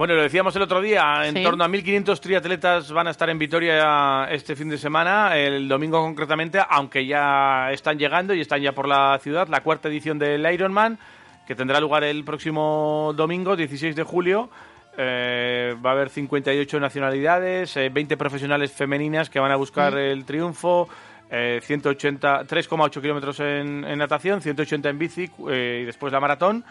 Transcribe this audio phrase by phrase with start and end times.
[0.00, 1.42] Bueno, lo decíamos el otro día, en Sí.
[1.42, 6.00] torno a 1.500 triatletas van a estar en Vitoria este fin de semana, el domingo
[6.00, 10.50] concretamente, aunque ya están llegando y están ya por la ciudad, la cuarta edición del
[10.50, 10.98] Ironman,
[11.46, 14.48] que tendrá lugar el próximo domingo, 16 de julio.
[14.96, 20.24] Eh, va a haber 58 nacionalidades, eh, 20 profesionales femeninas que van a buscar el
[20.24, 20.88] triunfo,
[21.30, 26.64] eh, 180, 3,8 kilómetros en, en natación, 180 en bici eh, y después la maratón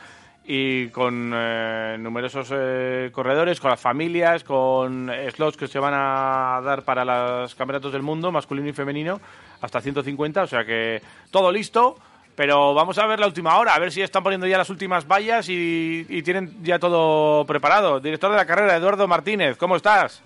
[0.51, 6.59] y con eh, numerosos eh, corredores, con las familias, con slots que se van a
[6.63, 9.21] dar para los campeonatos del mundo, masculino y femenino,
[9.61, 11.97] hasta 150, o sea que todo listo,
[12.35, 15.07] pero vamos a ver la última hora, a ver si están poniendo ya las últimas
[15.07, 17.99] vallas y, y tienen ya todo preparado.
[17.99, 20.23] Director de la carrera, Eduardo Martínez, ¿cómo estás?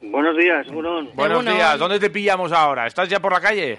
[0.00, 1.10] Buenos días, Burón.
[1.14, 2.88] Buenos días, ¿dónde te pillamos ahora?
[2.88, 3.78] ¿Estás ya por la calle?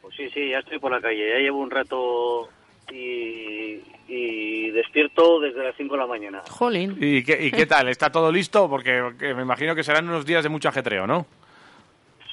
[0.00, 1.28] Pues sí, sí, ya estoy por la calle.
[1.28, 2.50] Ya llevo un rato
[2.92, 6.42] y, y despierto desde las 5 de la mañana.
[6.50, 6.96] Jolín.
[7.00, 7.88] ¿Y qué, y qué tal?
[7.88, 8.68] ¿Está todo listo?
[8.68, 11.26] Porque que me imagino que serán unos días de mucho ajetreo, ¿no?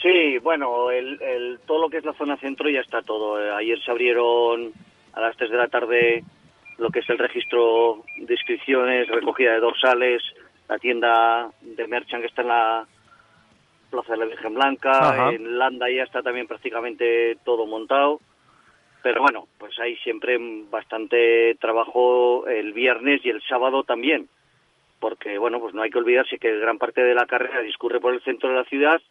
[0.01, 3.35] Sí, bueno, el, el- todo lo que es la zona centro ya está todo.
[3.55, 4.73] Ayer se abrieron
[5.13, 6.23] a las 3 de la tarde
[6.77, 10.21] lo que es el registro de inscripciones, recogida de dorsales,
[10.67, 12.85] la tienda de Merchant que está en la
[13.91, 15.29] Plaza de la Virgen Blanca, Ajá.
[15.31, 18.19] en Landa ya está también prácticamente todo montado.
[19.03, 20.37] Pero bueno, pues hay siempre
[20.71, 24.29] bastante trabajo el viernes y el sábado también,
[24.99, 28.13] porque bueno, pues no hay que olvidarse que gran parte de la carrera discurre por
[28.13, 29.01] el centro de la ciudad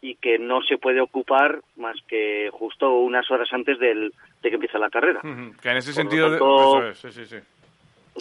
[0.00, 4.54] y que no se puede ocupar más que justo unas horas antes del, de que
[4.56, 5.20] empieza la carrera.
[5.62, 6.30] Que en ese Por sentido...
[6.30, 7.36] de- tanto- eso es, sí, sí, sí.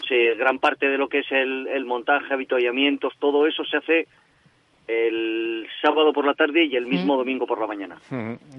[0.08, 4.08] Sí, gran parte de lo que es el, el montaje, avituallamientos, todo eso se hace
[4.88, 7.96] el sábado por la tarde y el mismo domingo por la mañana.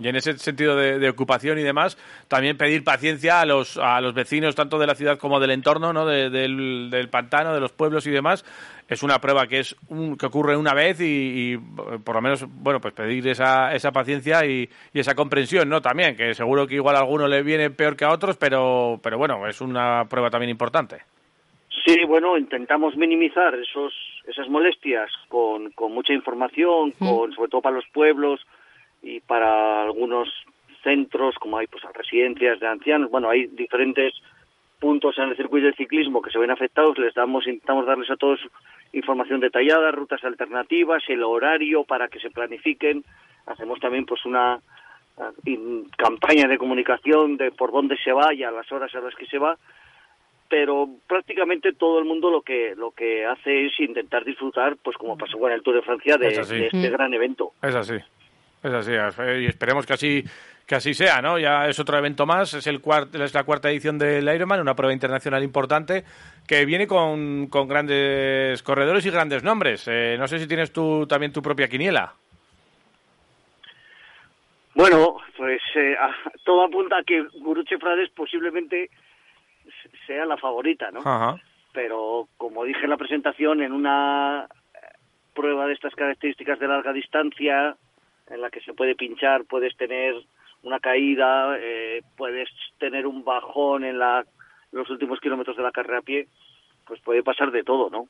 [0.00, 4.00] Y en ese sentido de, de ocupación y demás, también pedir paciencia a los, a
[4.00, 6.06] los vecinos, tanto de la ciudad como del entorno, ¿no?
[6.06, 8.44] De- del, del pantano, de los pueblos y demás.
[8.88, 11.58] Es una prueba que es un- que ocurre una vez y, y,
[12.04, 15.80] por lo menos, bueno, pues pedir esa, esa paciencia y, y esa comprensión, ¿no?
[15.80, 19.16] También, que seguro que igual a alguno le viene peor que a otros, pero, pero
[19.18, 20.98] bueno, es una prueba también importante.
[21.84, 23.92] Sí, bueno, intentamos minimizar esos,
[24.26, 28.40] esas molestias con, con mucha información, con, sobre todo para los pueblos
[29.02, 30.28] y para algunos
[30.82, 33.10] centros, como hay pues residencias de ancianos.
[33.10, 34.14] Bueno, hay diferentes
[34.80, 36.96] puntos en el circuito de ciclismo que se ven afectados.
[36.98, 38.40] Les damos, intentamos darles a todos
[38.94, 43.04] información detallada, rutas alternativas, el horario para que se planifiquen.
[43.46, 44.58] Hacemos también pues una
[45.18, 49.00] ah, in- campaña de comunicación de por dónde se va y a las horas a
[49.00, 49.56] las que se va
[50.48, 55.16] pero prácticamente todo el mundo lo que lo que hace es intentar disfrutar, pues como
[55.18, 56.56] pasó con el Tour de Francia, de, Es así.
[56.56, 57.52] de este gran evento.
[57.62, 57.94] Es así,
[58.62, 60.24] es así, y esperemos que así
[60.66, 61.38] que así sea, ¿no?
[61.38, 64.74] Ya es otro evento más, es el cuart- es la cuarta edición del Ironman, una
[64.74, 66.04] prueba internacional importante
[66.48, 69.86] que viene con, con grandes corredores y grandes nombres.
[69.88, 72.14] Eh, no sé si tienes tú también tu propia quiniela.
[74.74, 75.96] Bueno, pues eh,
[76.44, 78.90] todo apunta a que Guruche Frades posiblemente
[80.06, 81.00] sea la favorita, ¿no?
[81.00, 81.36] Ajá.
[81.72, 84.78] Pero como dije en la presentación, en una eh,
[85.34, 87.76] prueba de estas características de larga distancia,
[88.28, 90.14] en la que se puede pinchar, puedes tener
[90.62, 94.24] una caída, eh, puedes tener un bajón en la,
[94.72, 96.26] los últimos kilómetros de la carrera a pie,
[96.86, 98.08] pues puede pasar de todo, ¿no?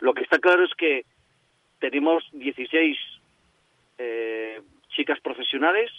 [0.00, 1.04] Lo que está claro es que
[1.78, 2.98] tenemos 16
[3.98, 5.90] eh, chicas profesionales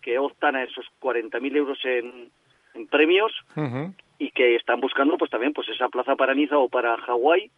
[0.00, 2.30] que optan a esos 40.000 euros en,
[2.74, 3.94] en premios Ujú.
[4.22, 7.50] Y que están buscando pues también pues esa plaza para Niza o para Hawái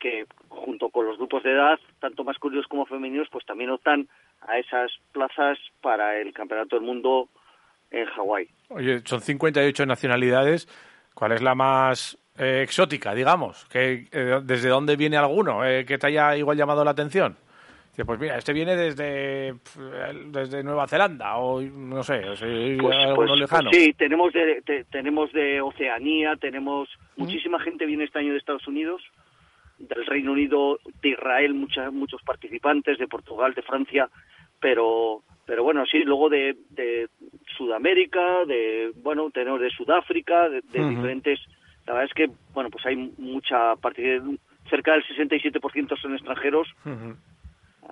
[0.00, 4.08] que junto con los grupos de edad tanto masculinos como femeninos pues también optan
[4.40, 7.28] a esas plazas para el campeonato del mundo
[7.90, 10.66] en Hawái Oye, son 58 nacionalidades.
[11.14, 13.66] ¿Cuál es la más eh, exótica, digamos?
[13.66, 17.36] ¿Que, eh, ¿Desde dónde viene alguno eh, que te haya igual llamado la atención?
[17.92, 19.54] Dice, pues mira, este viene desde,
[20.30, 23.70] desde Nueva Zelanda o no sé, o sea, pues, alguno pues- pues lejano.
[23.70, 28.66] sí tenemos de te- tenemos de Oceanía tenemos muchísima gente viene este año de Estados
[28.66, 29.02] Unidos
[29.78, 34.08] del Reino Unido de Israel mucha- muchos participantes de Portugal de Francia
[34.58, 37.08] pero pero bueno sí luego de, de
[37.58, 41.40] Sudamérica de bueno tenemos de Sudáfrica de, diferentes
[41.86, 44.38] la verdad es que bueno pues hay mucha participación
[44.70, 46.68] cerca del 67% son extranjeros.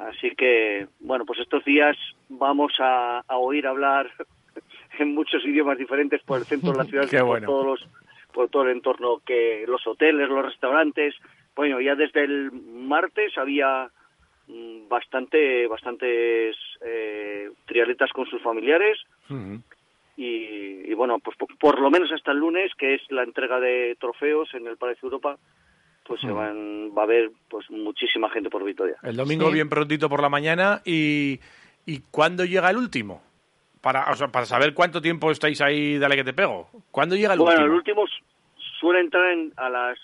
[0.09, 1.97] Así que, bueno, pues estos días
[2.29, 4.11] vamos a, a oír hablar
[4.99, 7.47] en muchos idiomas diferentes por el centro de la ciudad, por bueno.
[7.47, 7.89] todos los,
[8.33, 11.15] por todo el entorno que los hoteles, los restaurantes.
[11.55, 13.91] Bueno, ya desde el martes había
[14.47, 18.99] mm, bastante, bastantes eh, trialetas con sus familiares
[20.17, 23.61] y, y bueno, pues por, por lo menos hasta el lunes, que es la entrega
[23.61, 25.39] de trofeos en el Palacio Europa,
[26.11, 28.97] pues se van, va a haber pues muchísima gente por Vitoria.
[29.05, 31.39] El domingo bien prontito por la mañana y,
[31.87, 33.23] y ¿cuándo llega el último?
[33.81, 36.69] Para, o sea, para saber cuánto tiempo estáis ahí, dale que te pego.
[36.91, 37.67] ¿Cuándo llega el bueno, último?
[37.67, 38.05] el último
[38.81, 39.99] suele entrar en, a las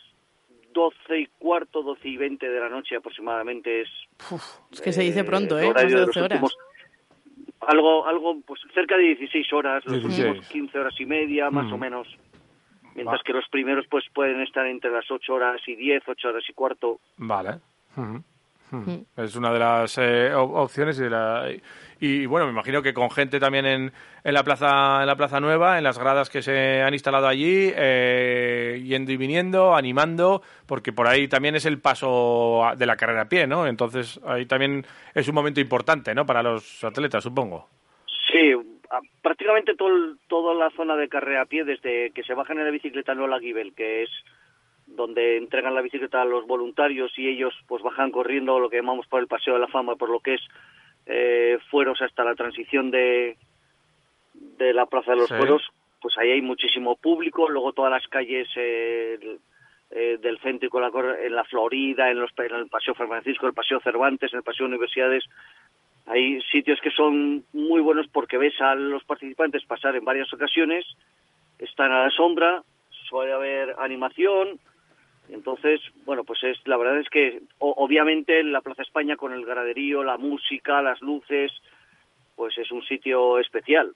[0.72, 3.80] 12 y cuarto, 12 y 20 de la noche aproximadamente.
[3.80, 3.88] Es,
[4.70, 5.72] es que se dice pronto, ¿eh?
[5.74, 6.40] Más de 12 horas.
[6.40, 6.56] Últimos,
[7.62, 10.24] algo, algo, pues cerca de 16 horas, los 16.
[10.24, 11.72] últimos 15 horas y media, más mm.
[11.72, 12.06] o menos.
[12.96, 13.24] Mientras Va.
[13.24, 16.52] que los primeros pues pueden estar entre las 8 horas y 10, 8 horas y
[16.54, 16.98] cuarto.
[17.18, 17.60] Vale.
[17.96, 18.22] Uh -huh.
[19.16, 21.48] Es una de las eh, opciones y, de la,
[22.00, 23.92] y, y, bueno, me imagino que con gente también en,
[24.24, 27.70] en, la plaza en la plaza nueva, en las gradas que se han instalado allí,
[27.74, 33.22] eh, yendo y viniendo, animando, porque por ahí también es el paso de la carrera
[33.22, 33.66] a pie, ¿no?
[33.66, 34.84] Entonces ahí también
[35.14, 36.26] es un momento importante, ¿no?
[36.26, 37.68] Para los atletas, supongo.
[39.00, 42.64] Sí, prácticamente todo, toda la zona de carrera a pie, desde que se bajan en
[42.64, 44.10] la bicicleta Lola Givel, que es
[44.86, 49.06] donde entregan la bicicleta a los voluntarios y ellos pues bajan corriendo lo que llamamos
[49.08, 50.40] por el Paseo de la Fama, por lo que es
[51.06, 53.36] eh, fueros hasta la transición de,
[54.34, 55.34] de la Plaza de los sí.
[55.34, 55.62] Fueros,
[56.00, 59.38] pues ahí hay muchísimo público, luego todas las calles eh,
[59.90, 63.80] eh, del la, en la Florida, en, los, en el Paseo San Francisco, el Paseo
[63.80, 65.24] Cervantes, en el Paseo Universidades,
[66.06, 70.86] hay sitios que son muy buenos porque ves a los participantes pasar en varias ocasiones,
[71.58, 72.62] están a la sombra,
[73.08, 74.60] suele haber animación,
[75.28, 79.44] entonces, bueno, pues es la verdad es que o, obviamente la Plaza España con el
[79.44, 81.52] graderío, la música, las luces,
[82.36, 83.92] pues es un sitio especial.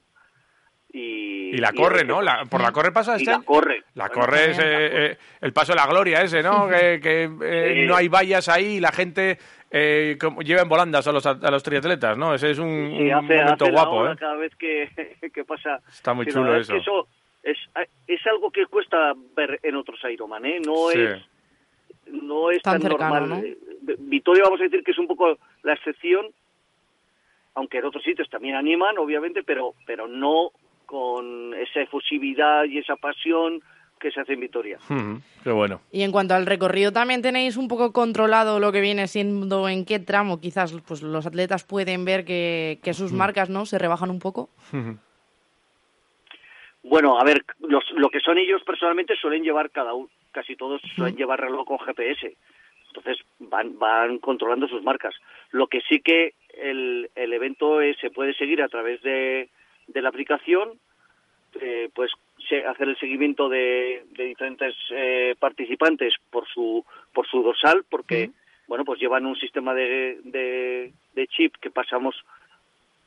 [0.93, 2.21] Y, y la corre, y ¿no?
[2.21, 3.31] La, ¿Por la corre pasa este?
[3.31, 3.83] la corre.
[3.93, 6.67] La bueno, corre es eh, eh, el paso de la gloria ese, ¿no?
[6.69, 7.87] que, que eh, sí.
[7.87, 9.37] no hay vallas ahí y la gente
[9.71, 12.33] eh, como, lleva en volandas a los, a los triatletas, ¿no?
[12.33, 14.15] Ese es un, sí, un hace, momento hace guapo, ¿eh?
[14.17, 14.89] Cada vez que,
[15.33, 15.79] que pasa.
[15.89, 16.75] Está muy chulo eso.
[16.75, 17.07] Es, eso
[17.41, 17.57] es,
[18.07, 20.59] es algo que cuesta ver en otros Ironman, ¿eh?
[20.59, 20.99] No sí.
[20.99, 21.25] es
[22.11, 23.57] no es tan, tan cercano, normal.
[23.81, 23.93] ¿no?
[23.99, 26.27] Vitoria vamos a decir que es un poco la excepción,
[27.55, 30.51] aunque en otros sitios también animan, obviamente, pero, pero no
[30.85, 33.61] con esa efusividad y esa pasión
[34.01, 34.79] que se hace en Vitoria.
[34.89, 35.81] Mm, qué bueno.
[35.91, 39.85] Y en cuanto al recorrido, también tenéis un poco controlado lo que viene siendo en
[39.85, 43.17] qué tramo quizás pues los atletas pueden ver que, que sus mm.
[43.17, 44.49] marcas no se rebajan un poco.
[44.71, 44.93] Mm.
[46.83, 50.81] Bueno, a ver, los, lo que son ellos personalmente suelen llevar cada uno, casi todos
[50.95, 52.35] suelen llevar reloj con GPS.
[52.87, 55.15] Entonces van, van controlando sus marcas.
[55.51, 59.49] Lo que sí que el, el evento es, se puede seguir a través de,
[59.87, 60.79] de la aplicación,
[61.59, 62.11] eh, pues
[62.67, 68.31] hacer el seguimiento de, de diferentes eh, participantes por su, por su dorsal, porque
[68.67, 72.15] bueno pues llevan un sistema de, de, de chip que pasamos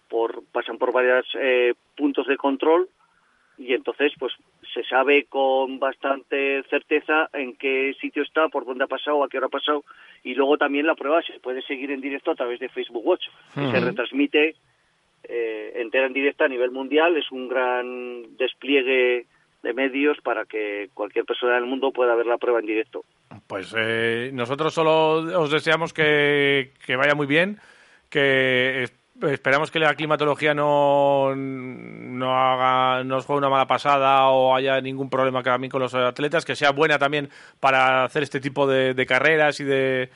[0.08, 2.88] por, pasan por varios eh, puntos de control
[3.58, 4.32] y entonces pues
[4.72, 9.38] se sabe con bastante certeza en qué sitio está, por dónde ha pasado, a qué
[9.38, 9.84] hora ha pasado
[10.22, 13.26] y luego también la prueba se puede seguir en directo a través de Facebook Watch,
[13.56, 13.70] uh -huh.
[13.72, 14.56] se retransmite
[15.28, 19.26] eh, entera en directo a nivel mundial, es un gran despliegue
[19.62, 23.04] de medios para que cualquier persona del mundo pueda ver la prueba en directo.
[23.46, 27.58] Pues eh, nosotros solo os deseamos que, vaya muy bien,
[28.10, 28.84] que
[29.22, 34.80] esperamos que la climatología no, no haga, no os juegue una mala pasada o haya
[34.80, 37.30] ningún problema también con los atletas, que sea buena también
[37.60, 40.10] para hacer este tipo de carreras y de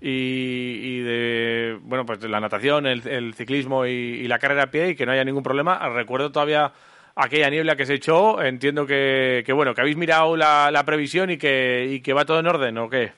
[0.00, 4.64] y, y, de bueno pues de la natación, el, el ciclismo y, y, la carrera
[4.64, 5.88] a pie y que no haya ningún problema.
[5.90, 6.72] Recuerdo todavía
[7.16, 11.30] aquella niebla que se echó, entiendo que, que bueno, que habéis mirado la, la previsión
[11.30, 13.12] y que, y que va todo en orden, ¿o qué?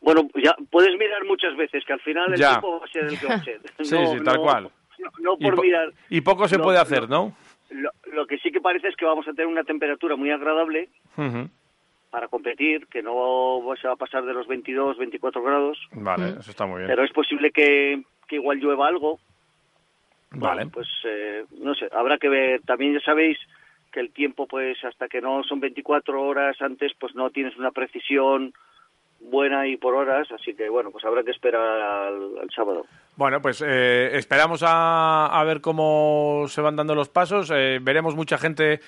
[0.00, 2.50] Bueno, ya puedes mirar muchas veces, que al final el ya.
[2.50, 3.60] tiempo va a ser el que va a ser.
[3.80, 4.70] sí, tal no, cual.
[4.98, 5.92] No, no por y mirar.
[6.10, 7.34] Y poco se puede hacer, ¿no?
[7.70, 10.90] Lo, lo, que sí que parece es que vamos a tener una temperatura muy agradable
[11.16, 11.50] uh -huh.
[12.14, 15.76] Para competir, que no se va a pasar de los 22, 24 grados.
[15.94, 16.86] Vale, eso está muy bien.
[16.86, 19.18] Pero es posible que, que igual llueva algo.
[20.30, 20.62] Vale.
[20.62, 22.60] Bueno, pues eh, no sé, habrá que ver.
[22.62, 23.36] También ya sabéis
[23.90, 27.72] que el tiempo, pues hasta que no son 24 horas antes, pues no tienes una
[27.72, 28.54] precisión
[29.18, 32.86] buena y por horas, así que bueno, pues habrá que esperar al, al sábado.
[33.16, 37.50] Bueno, pues eh, esperamos a, a, ver cómo se van dando los pasos.
[37.52, 38.78] Eh, veremos mucha gente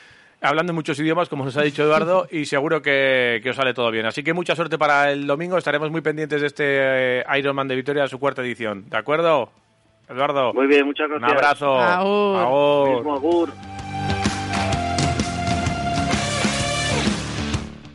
[0.40, 3.74] hablando en muchos idiomas, como nos ha dicho Eduardo, y seguro que, que, os sale
[3.74, 4.06] todo bien.
[4.06, 5.58] Así que mucha suerte para el domingo.
[5.58, 6.64] Estaremos muy pendientes de este
[7.20, 8.88] eh, Ironman de Vitoria, su cuarta edición.
[8.88, 9.50] ¿De acuerdo,
[10.08, 10.52] Eduardo?
[10.52, 11.30] Muy bien, muchas gracias.
[11.30, 11.78] Un abrazo.
[11.78, 12.38] Agur.
[12.38, 12.96] Agur.
[12.96, 13.75] Mismo agur.